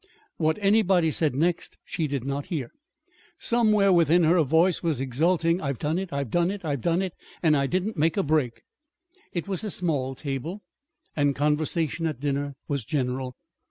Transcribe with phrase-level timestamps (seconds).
[0.37, 2.71] What anybody said next she did not hear.
[3.37, 7.67] Somewhere within her a voice was exulting: "I've done it, I've done it, and I
[7.67, 8.63] didn't make a break!"
[9.31, 10.63] It was a small table,
[11.15, 13.35] and conversation at dinner was general.